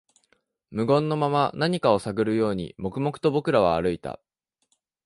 [0.71, 4.19] 無言のまま、何かを探るように、黙々と僕らは歩いた